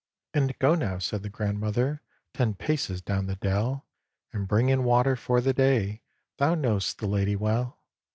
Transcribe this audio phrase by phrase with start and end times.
[0.33, 2.01] "And go now," said the grandmother,
[2.33, 3.85] "Ten paces down the dell,
[4.33, 6.01] And bring in water for the day
[6.37, 7.77] Thou know'st the Lady well."